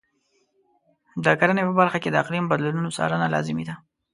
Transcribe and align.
د 1.23 1.25
کرنې 1.39 1.63
په 1.65 1.73
برخه 1.79 1.97
کې 2.03 2.09
د 2.11 2.15
اقلیم 2.23 2.45
بدلونونو 2.51 2.89
څارنه 2.97 3.27
لازمي 3.33 3.63
ده. 3.69 3.75